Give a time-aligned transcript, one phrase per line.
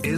[0.00, 0.10] ሰላም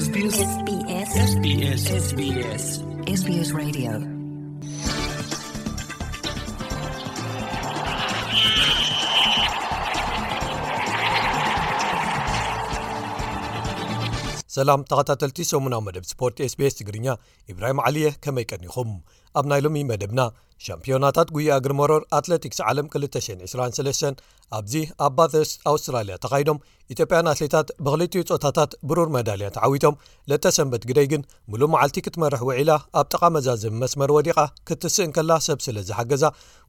[14.90, 17.06] ተኸታተልቲ ሰሙናዊ መደብ ስፖርት ስbስ ትግርኛ
[17.52, 18.92] ኢብራሂም ዓልየ ከመይቀኒኹም
[19.38, 20.20] ኣብ ናይ ሎም መደብና
[20.64, 24.20] ሻምፒዮናታት ጉይግሪ መሮር ኣትለቲክስ ዓለም 223
[24.58, 24.74] ኣብዚ
[25.04, 26.58] ኣብ ባተስ ኣውስትራልያ ተኻይዶም
[26.94, 29.94] ኢትዮጵያን ኣትሌታት ብኽልትዩ ፆታታት ብሩር መዳልያ ተዓዊቶም
[30.32, 34.36] ለተ ሰንበት ግደይ ግን ሙሉእ መዓልቲ ክትመርሕ ውዒላ ኣብ ጥቓ መዛዘም መስመር ወዲቓ
[34.70, 36.24] ክትስእን ከላ ሰብ ስለ ዝሓገዛ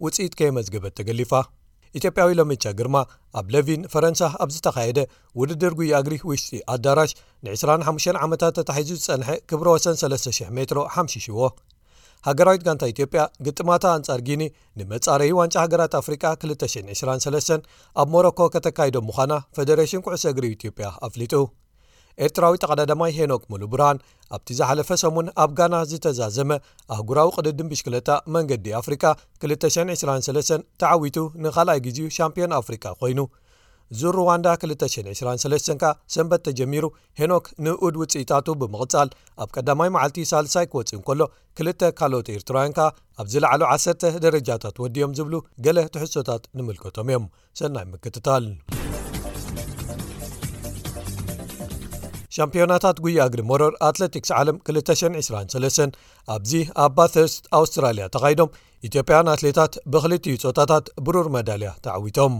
[0.05, 1.33] ውፅኢት ከየመዝገበት ተገሊፋ
[1.99, 2.95] ኢትዮጵያዊ ሎምቻ ግርማ
[3.39, 4.99] ኣብ ለቪን ፈረንሳ ኣብ ዝ ተኻየደ
[5.41, 7.11] ውድድር ጉይግሪ ውሽጢ ኣዳራሽ
[7.47, 11.37] ን 25 ዓመታት ተታሒዙ ዝጸንሐ ክብሮ ወሰ3,00 ሜትሮ 500ዎ
[12.27, 14.43] ሃገራዊት ጋንታ ኢትዮጵያ ግጥማታ ኣንጻር ጊኒ
[14.79, 17.65] ንመጻረዪ ዋንጫ ሃገራት ኣፍሪካ 223
[18.01, 21.33] ኣብ ሞሮኮ ከተካይዶ ምዃና ፈደሬሽን ኩዕሶ እግሪ ኢትዮጵያ ኣፍሊጡ
[22.25, 24.01] ኤርትራዊ ተቐዳዳማይ ሄኖክ ሙሉቡርሃን
[24.35, 26.49] ኣብቲ ዝሓለፈ ሰሙን ኣብ ጋና ዝተዛዘመ
[26.95, 29.03] ኣህጉራዊ ቅድድን ብሽክለጣ መንገዲ ኣፍሪካ
[29.45, 33.19] 223 ተዓዊቱ ንኻልኣይ ግዜኡ ሻምፒዮን ኣፍሪካ ኮይኑ
[33.93, 36.85] እዚ ሩዋንዳ 223 ከዓ ሰንበት ተጀሚሩ
[37.19, 39.09] ሄኖክ ንኡድ ውፅኢታቱ ብምቕጻል
[39.43, 41.19] ኣብ ቀዳማይ መዓልቲ ሳልሳይ ክወፅእ ን ከሎ
[41.57, 42.87] ክልተ ካልኦት ኤርትራውያን ከኣ
[43.21, 45.35] ኣብዚ ላዕሉ ዓሰርተ ደረጃታት ወዲዮም ዝብሉ
[45.67, 47.25] ገለ ትሕሶታት ንምልከቶም እዮም
[47.61, 48.45] ሰናይ ምክትታል
[52.35, 55.99] ሻምፒዮናታት ጉያግዲ ሞሮር ኣትለቲክስ ዓለም 223
[56.35, 58.53] ኣብዚ ኣ ባፈርስት ኣውስትራልያ ተኻይዶም
[58.87, 62.33] ኢትዮጵያን ኣትሌታት ብኽልቲዩ ፆታታት ብሩር መዳልያ ተዓዊቶም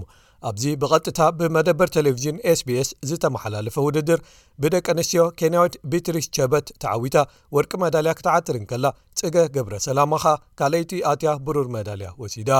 [0.50, 4.20] ኣብዚ ብቐጥታ ብመደበር ቴሌቭዥን ስቢስ ዝተመሓላለፈ ውድድር
[4.64, 7.18] ብደቂ ኣንስትዮ ኬንያዊት ቢትሪሽ ቸበት ተዓዊታ
[7.56, 8.86] ወርቂ መዳልያ ክትዓትርንከላ
[9.20, 10.26] ጽገ ግብረ ሰላማኻ
[10.62, 12.52] ካልኣይቲ ኣትያ ብሩር መዳልያ ወሲዳ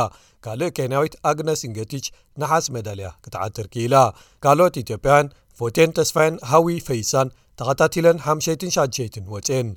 [0.48, 2.08] ካልእ ኬንያዊት ኣግነስ ንገቲች
[2.44, 3.96] ናሓስ መዳልያ ክትዓትር ክኢላ
[4.46, 9.68] ካልኦት ኢትዮጵያውን ፎትን ተስፋያን ሃዊ ፈይሳን ተኸታቲለን 5ሸ,6ሸ ወፅን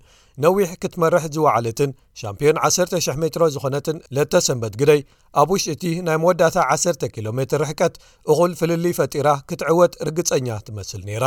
[0.45, 1.91] ነዊሕ ክትመርሕ ዝዋዕልትን
[2.21, 5.01] ሻምፕዮን 1,00 ሜትሮ ዝኾነትን ለተ ሰንበት ግደይ
[5.41, 7.95] ኣብ ውሽ እቲ ናይ መወዳእታ 10ተ ኪሎ ሜትር ርሕቀት
[8.33, 11.27] እኹል ፍልሊ ፈጢራ ክትዕወት ርግፀኛ ትመስል ነይራ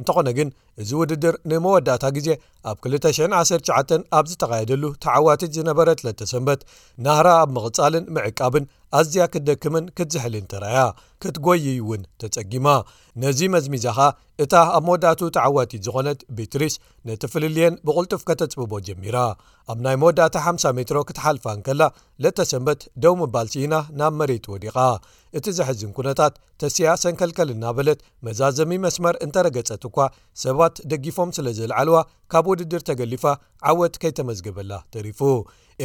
[0.00, 0.48] እንተኾነ ግን
[0.82, 2.28] እዚ ውድድር ንመወዳእታ ግዜ
[2.70, 6.60] ኣብ 219 ኣብ ዝተቃየደሉ ተዓዋቲት ዝነበረት ለተ ሰንበት
[7.04, 8.64] ናህራ ኣብ ምቕፃልን ምዕቃብን
[8.98, 10.80] ኣዝያ ክትደክምን ክትዝሕል ተረኣያ
[11.22, 12.68] ክትጎይዩ እውን ተፀጊማ
[13.22, 14.06] ነዚ መዝሚዛ ኸ
[14.42, 16.74] እታ ኣብ መወዳቱ ተዓዋቲት ዝኾነት ቤትሪስ
[17.08, 19.16] ነቲ ፍልልየን ብቕልጡፍ ከተፅብቦ ጀሚራ
[19.72, 21.82] ኣብ ናይ መወዳታ 50 ሜትሮ ክትሓልፋንከላ
[22.24, 24.76] ለተ ሰንበት ደው ምባል ሲና ናብ መሬት ወዲቓ
[25.38, 29.98] እቲ ዘሕዝን ኩነታት ተስያ ሰንከልከል ና በለት መዛዘሚ መስመር እንተረገፀት እኳ
[30.44, 30.58] ሰባ
[30.90, 31.98] ደጊፎም ስለዘለዓልዋ
[32.32, 33.24] ካብ ውድድር ተገሊፋ
[33.70, 35.20] ዓወት ከይተመዝግበላ ተሪፉ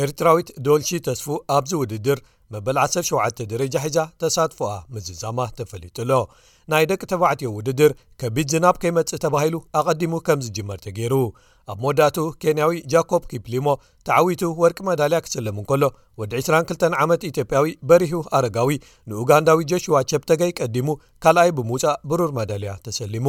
[0.04, 1.26] ኤርትራዊት ዶልሺ ተስፉ
[1.58, 2.20] ኣብዚ ውድድር
[2.54, 6.12] መበል 17 ደረጃ ሒዛ ተሳትፎኣ ምዝዛማ ተፈሊጡሎ
[6.72, 7.92] ናይ ደቂ ተባዕትዮ ውድድር
[8.22, 11.14] ከቢድ ዝናብ ከይመፅእ ተባሂሉ ኣቐዲሙ ከም ዝጅመርተ ገይሩ
[11.72, 13.68] ኣብ መወዳቱ ኬንያዊ ጃኮብ ኪፕሊሞ
[14.08, 15.84] ተዓዊቱ ወርቂ መዳልያ ክሰለሙ እንከሎ
[16.20, 18.70] ወዲ 22 ዓመት ኢትዮጵያዊ በሪሁ ኣረጋዊ
[19.12, 20.90] ንኡጋንዳዊ ጆሽዋ ቸፕተጋይ ቀዲሙ
[21.26, 23.28] ካልኣይ ብምውፃእ ብሩር መዳልያ ተሰሊሙ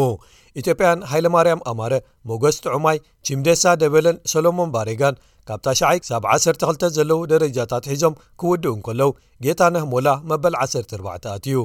[0.63, 1.93] ኢትዮጵያን ሃይለ ማርያም ኣማረ
[2.33, 2.99] ሞጐስ ጥዑማይ
[3.29, 5.19] ቺምደሳ ደበለን ሶሎሞን ባሬጋን
[5.51, 9.11] ካብ ታ ሸዓይ ሳብ 12 ዘለዉ ደረጃታት ሒዞም ክውድኡ እንከለው
[9.47, 11.59] ጌታ ነህሞላ መበል 14 ኣትእዩ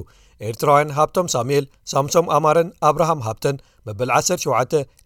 [0.50, 3.58] ኤርትራውያን ሃብቶም ሳሙኤል ሳምሶም ኣማረን ኣብርሃም ሃብተን
[3.98, 4.48] በል17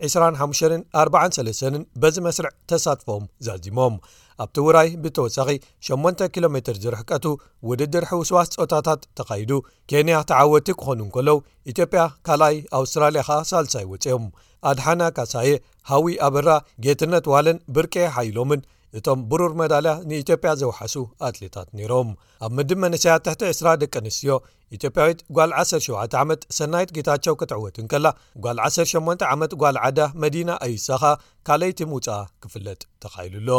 [0.10, 3.96] 2543 በዚ መስርዕ ተሳትፎም ዛዚሞም
[4.44, 5.50] ኣብቲ ውራይ ብተወሳኺ
[5.90, 7.26] 8 ኪሎ ሜትር ዝርሕቀቱ
[7.70, 9.52] ውድድር ሕውስዋስ ፆታታት ተኻይዱ
[9.92, 11.40] ኬንያ ተዓወቲ ክኾኑ ከሎው
[11.74, 14.26] ኢትዮጵያ ካልኣይ ኣውስትራልያ ኸኣ ሳልሳይ ወፅኦም
[14.72, 15.50] ኣድሓና ካሳዬ
[15.92, 16.50] ሃዊ ኣበራ
[16.86, 18.62] ጌትነት ዋለን ብርቄ ሓይሎምን
[19.00, 20.96] እቶም ብሩር መዳልያ ንኢትዮጵያ ዘውሓሱ
[21.28, 22.10] ኣትሌታት ነይሮም
[22.48, 24.36] ኣብ ምድብ መነስያት ተሕተ 20 ደቂ ኣንስትዮ
[24.78, 28.08] ኢትዮጵያዊት ጓል 17 ዓመት ሰናይት ጌታቸው ክትዕወትንከላ
[28.46, 31.04] ጓል 18 ዓመት ጓል ዓዳ መዲና አይሳኻ
[31.50, 33.52] ካልይቲምውጻእ ክፍለጥ ተኻኢሉሎ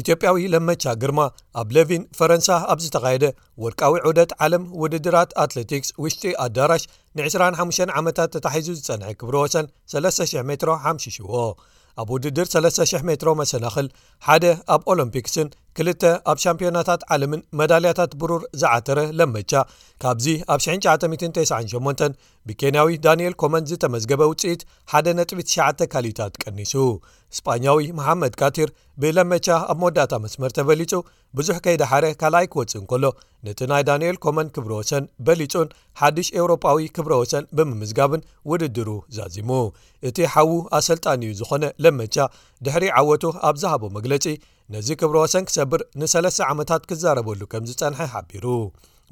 [0.00, 1.20] ኢትዮጵያዊ ለመቻ ግርማ
[1.60, 3.24] ኣብ ለቪን ፈረንሳ ኣብዝተኻየደ
[3.64, 6.82] ወድቃዊ ዑደት ዓለም ውድድራት ኣትሌቲክስ ውሽጢ ኣዳራሽ
[7.18, 11.30] ን 25 ዓመታት ተታሒዙ ዝፀንሐ ክብሮ ወሰን 300 ሜትሮ ሓ0ሽዎ
[12.02, 13.88] ኣብ ውድድር 300 ሜትሮ መሰናኽል
[14.28, 14.44] ሓደ
[14.74, 19.52] ኣብ ኦሎምፒክስን ክልተ ኣብ ሻምፒዮናታት ዓለምን መዳልያታት ብሩር ዝዓተረ ለመቻ
[20.02, 22.14] ካብዚ ኣብ 1998
[22.48, 24.62] ብኬንያዊ ዳንኤል ኮመን ዝተመዝገበ ውፅኢት
[24.92, 25.56] ሓደ ጥቢ ትሽ
[25.92, 26.72] ካሊታት ቀኒሱ
[27.34, 28.70] እስጳኛዊ መሓመድ ካቲር
[29.02, 30.92] ብለመቻ ኣብ መወዳእታ መስመር ተበሊፁ
[31.38, 33.04] ብዙሕ ከይዳሓረ ካልኣይ ክወፅእ ን ከሎ
[33.48, 35.68] ነቲ ናይ ዳንኤል ኮመን ክብረ ወሰን በሊፁን
[36.00, 38.88] ሓድሽ ኤውሮጳዊ ክብሮ ወሰን ብምምዝጋብን ውድድሩ
[39.18, 39.50] ዛዚሙ
[40.10, 42.16] እቲ ሓዉ ኣሰልጣን እዩ ዝኾነ ለመቻ
[42.66, 44.26] ድሕሪ ዓወቱ ኣብ ዝሃቦ መግለጺ
[44.74, 48.44] ነዚ ክብሮ ሰን ክሰብር ን3ለስተ ዓመታት ክዛረበሉ ከምዝጸንሐ ሓቢሩ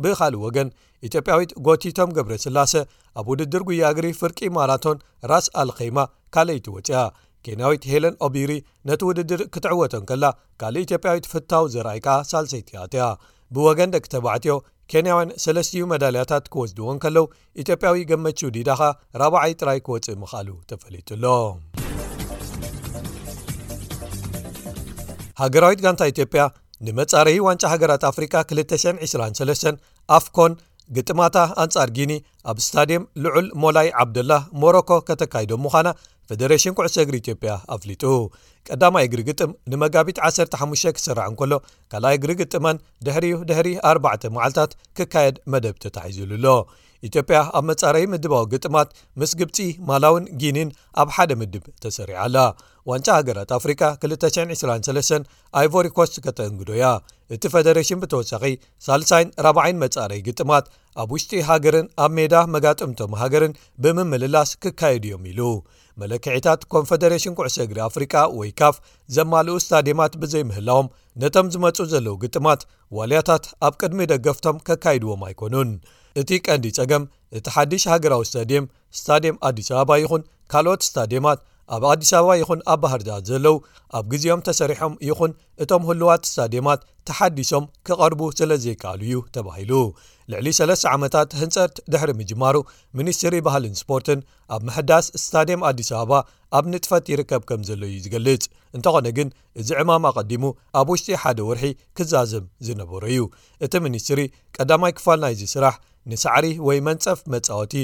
[0.05, 0.69] ብኻልእ ወገን
[1.09, 2.73] ኢትዮጵያዊት ጎቲቶም ገብረ ስላሴ
[3.21, 4.97] ኣብ ውድድር ጉያግሪ ፍርቂ ማራቶን
[5.31, 5.99] ራስ ኣልከማ
[6.37, 7.01] ካልኣይቲወፅያ
[7.47, 8.53] ኬንያዊት ሄለን ኦቢሪ
[8.89, 10.25] ነቲ ውድድር ክትዕወቶን ከላ
[10.63, 13.07] ካልእ ኢትዮጵያዊት ፍታው ዘርኣይካ ሳልሰይቲያትያ
[13.57, 14.57] ብወገን ደቂ ተባዕትዮ
[14.93, 17.29] ኬንያውያን ሰለስትዩ መዳልያታት ክወስድዎን ከለው
[17.65, 18.81] ኢትዮጵያዊ ገመች ዲዳኻ
[19.23, 21.25] 4ባ0ይ ጥራይ ክወፅእ ምኽኣሉ ተፈለቱሎ
[25.43, 26.43] ሃገራዊት ጋንታ ኢትዮጵያ
[26.87, 29.69] ንመጻረዪ ዋንጫ ሃገራት ኣፍሪካ 223
[30.17, 30.53] ኣፍኮን
[30.97, 32.13] ግጥማታ ኣንጻር ጊኒ
[32.51, 35.89] ኣብ እስታድየም ልዑል ሞላይ ዓብደላህ ሞሮኮ ከተካይዶሙዃና
[36.29, 38.05] ፌደሬሽን ኩዕሶ እግሪ ኢትዮጵያ ኣፍሊጡ
[38.69, 41.53] ቀዳማይ እግሪ ግጥም ንመጋቢት 15 ክስርዕ እን ከሎ
[41.93, 42.77] ካልኣይ እግሪ ግጥመን
[43.07, 46.47] ድሕሪዩ ድሕሪ 4ባዕ መዓልታት ክካየድ መደብ ተታሕዝሉሎ
[47.09, 48.91] ኢትዮጵያ ኣብ መጻረዪ ምድባዊ ግጥማት
[49.23, 49.57] ምስ ግብፂ
[49.89, 50.69] ማላውን ጊንን
[51.03, 52.37] ኣብ ሓደ ምድብ ተሰሪዓኣላ
[52.91, 55.21] ዋንጫ ሃገራት ኣፍሪካ 223
[55.59, 56.85] ኣይቮሪኮስት ከተእንግዶያ
[57.35, 58.43] እቲ ፌደሬሽን ብተወሳኺ
[58.87, 60.65] ሳልሳይን 40ይን መጻረይ ግጥማት
[61.03, 63.55] ኣብ ውሽጢ ሃገርን ኣብ ሜዳ መጋጥምቶም ሃገርን
[63.85, 65.41] ብምምልላስ ክካየድ እዮም ኢሉ
[66.03, 68.77] መለክዒታት ኮንፈደሬሽን ኩዕሶ እግሪ ኣፍሪቃ ወይ ካፍ
[69.17, 70.91] ዘማልኡ እስታድየማት ብዘይምህላዎም
[71.23, 72.63] ነቶም ዝመፁ ዘለዉ ግጥማት
[72.99, 75.71] ዋልያታት ኣብ ቅድሚ ደገፍቶም ከካይድዎም ኣይኮኑን
[76.23, 77.05] እቲ ቀንዲ ፀገም
[77.39, 78.67] እቲ ሓድሽ ሃገራዊ ስታድየም
[79.01, 80.23] ስታድየም ኣዲስ ኣበባ ይኹን
[80.53, 81.41] ካልኦት እስታድየማት
[81.75, 83.55] ኣብ ኣዲስ ኣበባ ይኹን ኣብ ባህርዳት ዘለው
[83.99, 85.33] ኣብ ግዜኦም ተሰሪሖም ይኹን
[85.63, 89.73] እቶም ህልዋት እስታድማት ተሓዲሶም ክቐርቡ ስለ ዘይከኣሉ እዩ ተባሂሉ
[90.33, 92.57] ልዕሊ 3ለስ ዓመታት ህንፀት ድሕሪ ምጅማሩ
[92.99, 94.21] ሚኒስትሪ ባህልን ስፖርትን
[94.57, 96.15] ኣብ ምሕዳስ እስታድየም ኣዲስ ኣበባ
[96.59, 98.45] ኣብ ንጥፈት ይርከብ ከም ዘለዩ ዝገልጽ
[98.77, 99.29] እንተኾነ ግን
[99.63, 100.45] እዚ ዕማም ቀዲሙ
[100.81, 101.65] ኣብ ውሽጢ ሓደ ወርሒ
[101.99, 103.23] ክዛዝም ዝነበሩ እዩ
[103.67, 104.23] እቲ ሚኒስትሪ
[104.59, 105.75] ቀዳማይ ክፋል ናይ ዚ ስራሕ
[106.13, 107.75] ንሳዕሪ ወይ መንፀፍ መጻወቲ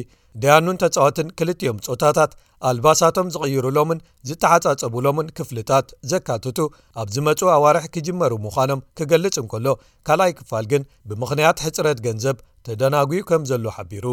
[0.43, 2.33] ድያኑን ተፃወትን ክልትዮም ፆታታት
[2.69, 6.59] ኣልባሳቶም ዝቕይሩሎምን ዝተሓፃፀብሎምን ክፍልታት ዘካትቱ
[7.03, 9.67] ኣብዚ መፁ ኣዋርሒ ክጅመሩ ምዃኖም ክገልፅ እንከሎ
[10.09, 12.37] ካልኣይ ክፋል ግን ብምኽንያት ሕፅረት ገንዘብ
[12.67, 14.07] ተደናጉዩ ከም ዘሎ ሓቢሩ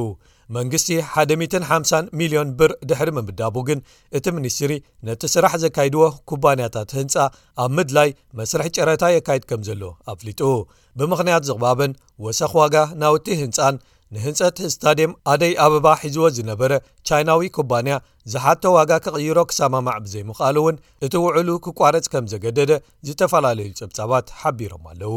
[0.58, 0.90] መንግስቲ
[1.66, 3.80] 150 ሚልዮን ብር ድሕሪ ምምዳቡ ግን
[4.18, 4.72] እቲ ምኒስትሪ
[5.08, 7.16] ነቲ ስራሕ ዘካይድዎ ኩባንያታት ህንፃ
[7.64, 9.84] ኣብ ምድላይ መስርሕ ጨረታ የካይድ ከም ዘሎ
[10.14, 10.42] ኣፍሊጡ
[11.02, 11.94] ብምኽንያት ዝቕባብን
[12.28, 13.76] ወሰኽ ዋጋ ናውቲ ህንፃን
[14.16, 16.72] ንህንፀት ህዝታድም ኣደይ ኣበባ ሒዝዎ ዝነበረ
[17.08, 17.96] ቻይናዊ ኩባንያ
[18.34, 20.78] ዝሓቶ ዋጋ ክቕይሮ ክሰማማዕ ብዘይምቓሉ እውን
[21.08, 22.72] እቲ ውዕሉ ክቋረፅ ከም ዘገደደ
[23.10, 25.14] ዝተፈላለዩ ጸብጻባት ሓቢሮም ኣለዉ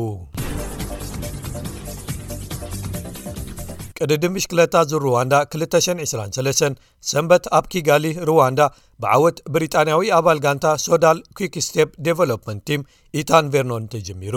[4.05, 8.61] ቅድድም ብሽክለታ ዝሩዋንዳ 223 ሰንበት ኣብ ኪጋሊ ሩዋንዳ
[9.03, 12.87] ብዓወት ብሪጣንያዊ ኣባል ጋንታ ሶዳል ኩክስቴፕ ዴቨሎፕመንት ቲም
[13.23, 14.37] ኢታን ቨርኖን ተጀሚሩ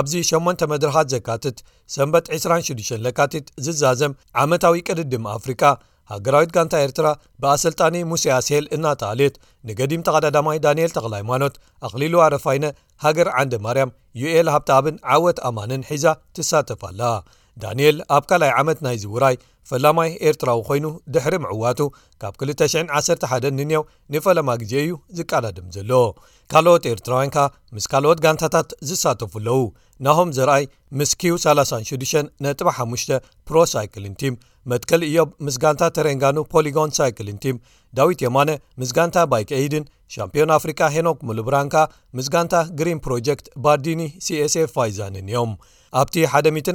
[0.00, 1.58] ኣብዚ 8 መድረኻት ዘካትት
[1.94, 4.14] ሰንበት 26 ለካቲት ዝዛዘም
[4.44, 5.62] ዓመታዊ ቅድድም ኣፍሪቃ
[6.12, 7.08] ሃገራዊት ጋንታ ኤርትራ
[7.42, 9.34] ብኣሰልጣኒ ሙሴ ኣስል እናተኣልት
[9.68, 11.54] ንገዲም ተቀዳዳማይ ዳንኤል ተቕላ ሃይማኖት
[11.88, 12.64] ኣኽሊልዋ ረፋይነ
[13.06, 16.06] ሃገር ዓን ማርያም ዩኤል ሃብቲ ኣብን ዓወት ኣማንን ሒዛ
[16.38, 17.02] ትሳተፋ ኣላ
[17.62, 19.36] ዳንኤል ኣብ ካልኣይ ዓመት ናይ ዚውራይ
[19.70, 21.80] ፈላማይ ኤርትራዊ ኮይኑ ድሕሪ ምዕዋቱ
[22.20, 23.82] ካብ 211 ንንው
[24.12, 26.04] ንፈላማ ግዜ እዩ ዝቀዳድም ዘለዎ
[26.52, 27.36] ካልኦት ኤርትራውያንካ
[27.76, 29.60] ምስ ካልኦት ጋንታታት ዝሳተፉ ኣለዉ
[30.06, 30.64] ናሆም ዘረኣይ
[31.00, 32.16] ምስ ኪዩ 36
[32.46, 33.14] ነጥባ 5
[33.50, 34.34] ፕሮሳይክልን ቲም
[34.72, 37.56] መትከሊ እዮብ ምስ ጋንታ ተረንጋኑ ፖሊጎን ሳይክልን ቲም
[37.98, 38.50] ዳዊት የማነ
[38.80, 39.84] ምስጋንታ ባይክ ኤድን
[40.14, 41.76] ሻምፒዮን ኣፍሪካ ሄኖክ ሙሉብራንካ
[42.18, 45.52] ምስጋንታ ግሪን ፕሮጀክት ባርዲኒ csኤ ፋይዛንን እዮም
[46.00, 46.16] ኣብቲ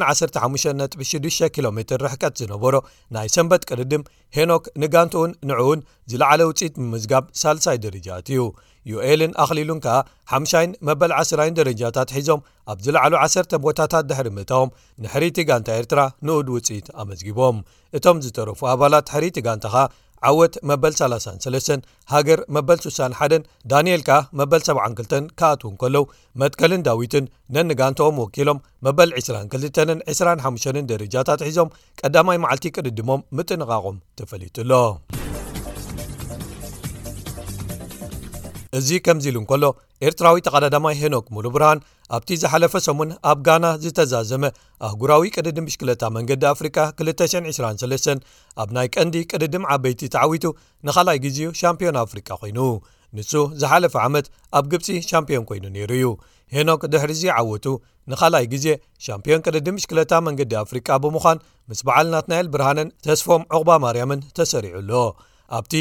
[0.04, 2.76] 115.6 ኪሎ ሜር ረሕቀት ዝነበሮ
[3.16, 4.04] ናይ ሰምበት ቅርድም
[4.38, 5.80] ሄኖክ ንጋንቲኡን ንዕውን
[6.12, 8.44] ዝለዕለ ውፅኢት ብምዝጋብ ሳልሳይ ደረጃት እዩ
[8.92, 9.98] ዩኤልን ኣኽሊሉን ከኣ
[10.42, 12.42] 5ይን መበል ዓ0ራይን ደረጃታት ሒዞም
[12.72, 14.70] ኣብ ዝለዕሉ ዓሰርተ ቦታታት ድሕሪ ምእተዎም
[15.06, 17.58] ንሕሪቲ ጋንታ ኤርትራ ንኡድ ውፅኢት ኣመዝጊቦም
[18.00, 19.84] እቶም ዝተረፉ ኣባላት ሕሪቲ ጋንታ ኸ
[20.30, 21.82] ዓወት መበል33
[22.14, 24.10] ሃገር መበል 61 ዳንኤልከ
[24.40, 26.06] መበል 72 ካኣትዉን ከለው
[26.44, 34.84] መትከልን ዳዊትን ነንጋንተዎም ወኪሎም መበል 22ን 25 ደረጃታትሒዞም ቀዳማይ መዓልቲ ቅድድሞም ምጥንቓቖም ተፈሊጡ ሎ
[38.78, 39.64] እዚ ከምዚ ኢሉ እንከሎ
[40.08, 41.80] ኤርትራዊ ተቓዳዳማይ ሄኖክ ሙሉ ብርሃን
[42.16, 44.44] ኣብቲ ዝሓለፈ ሰሙን ኣብ ጋና ዝተዛዘመ
[44.88, 48.12] ኣህጉራዊ ቅድዲ ምሽክለታ መንገዲ ኣፍሪካ 223
[48.64, 50.46] ኣብ ናይ ቀንዲ ቅድድም ዓበይቲ ተዓዊቱ
[50.88, 52.60] ንኻልኣይ ግዜ ሻምፕዮን ኣፍሪቃ ኮይኑ
[53.18, 53.32] ንሱ
[53.62, 54.26] ዝሓለፈ ዓመት
[54.60, 56.08] ኣብ ግብፂ ሻምፕዮን ኮይኑ ነይሩ እዩ
[56.56, 57.66] ሄኖክ ድሕሪዚ ዓወቱ
[58.12, 58.66] ንኻልኣይ ግዜ
[59.06, 64.92] ሻምፕዮን ቅድዲ ምሽክለታ መንገዲ ኣፍሪቃ ብምዃን ምስ በዓል ናት ናኤል ብርሃንን ተስፎም ዕቑባ ማርያምን ተሰሪዑኣሎ
[65.58, 65.74] ኣብቲ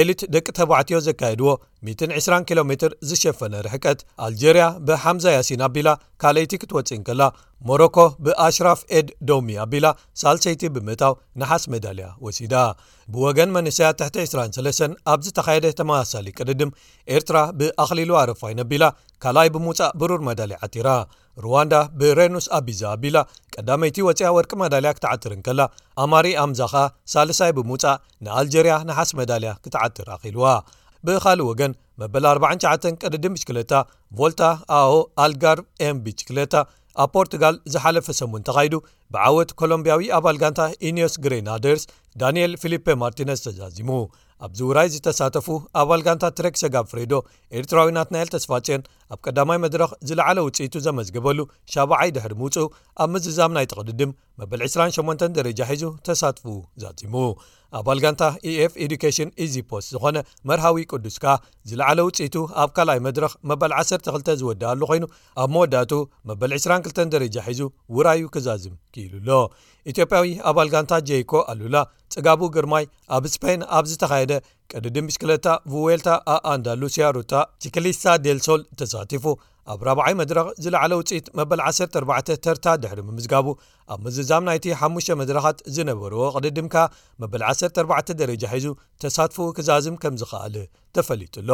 [0.00, 1.50] ኤሊት ደቂ ተባዕትዮ ዘካየድዎ
[1.88, 5.88] 120 ኪሎ ሜትር ዝሸፈነ ርሕቀት ኣልጀርያ ብሓምዛ ያሲን ኣቢላ
[6.22, 7.22] ካልይቲ ክትወፂእን ከላ
[7.68, 9.86] ሞሮኮ ብኣሽራፍ ኤድ ደሚ ኣቢላ
[10.22, 12.54] ሳልሰይቲ ብምእታው ንሓስ መዳልያ ወሲዳ
[13.14, 16.72] ብወገን መንስያ ተ23 ኣብ ዝተኻየደ ተመሳሳሊ ቅድድም
[17.16, 18.84] ኤርትራ ብኣኽሊሉዋ ኣረፋይን ኣቢላ
[19.24, 20.88] ካልኣይ ብሙውፃእ ብሩር መዳሊያ ዓቲራ
[21.44, 23.16] ሩዋንዳ ብሬኑስ ኣቢዛ ኣቢላ
[23.54, 25.60] ቀዳመይቲ ወፅያ ወርቂ መዳልያ ክትዓትርን ከላ
[26.04, 26.74] ኣማሪ ኣምዛኻ
[27.14, 30.46] ሳልሳይ ብሙውፃእ ንኣልጀርያ ንሓስ መዳልያ ክትእ ርኪልዋ
[31.06, 33.72] ብኻሊእ ወገን መበላ 49 ቀደድን ብችክለታ
[34.18, 34.42] ቮልታ
[34.78, 34.92] ኣኦ
[35.24, 36.54] ኣልጋር ኤምቢችክለታ
[37.02, 38.74] ኣብ ፖርቱጋል ዝሓለፈ ሰሙን ተኻይዱ
[39.14, 41.84] ብዓወት ኮሎምብያዊ ኣባል ጋንታ ኢኒስ ግሪናደርስ
[42.20, 43.90] ዳንኤል ፊሊፐ ማርቲነስ ተዛዚሙ
[44.46, 45.48] ኣብዚ ውራይ ዝተሳተፉ
[45.80, 47.12] ኣባል ጋንታ ትሬክሰ ጋብፍሬዶ
[47.58, 48.80] ኤርትራዊናት ናኤል ተስፋጨን
[49.12, 51.38] ኣብ ቀዳማይ መድረኽ ዝለዕለ ውፅኢቱ ዘመዝገበሉ
[51.72, 52.66] ሻባዓይ ድሕሪ ምውፁኡ
[53.02, 56.44] ኣብ ምዝዛም ናይ ተቅድድም መበል 28 ደረጃ ሒዙ ተሳትፉ
[56.82, 57.14] ዛዚሙ
[57.78, 60.16] ኣባል ጋንታ ኤኤf ኤዲኬሽን ኢዚፖስ ዝኾነ
[60.48, 61.24] መርሃዊ ቅዱስካ
[61.70, 65.04] ዝለዕለ ውፅኢቱ ኣብ ካልኣይ መድረክ መበል 12 ዝወድሉ ኮይኑ
[65.42, 65.92] ኣብ መወዳቱ
[66.30, 67.60] መበል 22 ደረጃ ሒዙ
[67.96, 69.28] ውራዩ ክዛዝም ክኢሉሎ
[69.92, 71.76] ኢትዮጵያዊ ኣባል ጋንታ ጀይኮ ኣሉላ
[72.16, 72.84] ፅጋቡ ግርማይ
[73.14, 74.32] ኣብ ስፓን ኣብ ዝተካየደ
[74.72, 79.24] ቀዲድም ምሽክለታ ቭዌልታ ኣኣንዳሉስያ ሩታ ሲክሊስታ ደል ሶል ተሳቲፉ
[79.72, 83.46] ኣብ ራብዓይ መድረኽ ዝለዕለ ውፅኢት መበል 14 ተርታ ድሕሪ ምምዝጋቡ
[83.94, 86.76] ኣብ መዝዛም ናይቲ ሓሙሽ መድረኻት ዝነበርዎ ቅዲድምካ
[87.24, 88.68] መበል 14 ደረጃ ሒዙ
[89.04, 90.56] ተሳትፉ ክዛዝም ከም ዝኸኣለ
[90.98, 91.50] ተፈሊጡ ኣሎ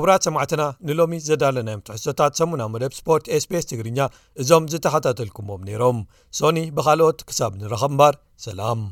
[0.00, 3.98] ክብራት 8ዕትና ንሎሚ ዘዳለናዮም ትሕቶታት ሰሙና መደብ ስፖርት ስpስ ትግርኛ
[4.42, 5.98] እዞም ዝተኸታተልኩምዎም ነይሮም
[6.38, 8.14] ሶኒ ብካልኦት ክሳብ ንረኸምባር
[8.46, 8.86] ሰላም